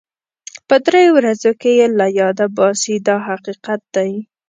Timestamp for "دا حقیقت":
3.07-3.81